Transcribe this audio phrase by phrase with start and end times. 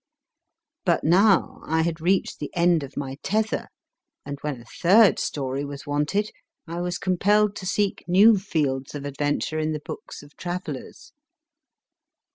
[0.83, 3.67] But now I had reached the end of my tether,
[4.25, 6.31] and when a third story was wanted
[6.67, 11.13] I was compelled to seek new fields of adventure in the books of travellers.